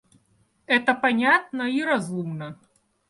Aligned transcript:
Это 0.65 0.95
понятно 0.95 1.69
и 1.69 1.83
разумно. 1.83 2.57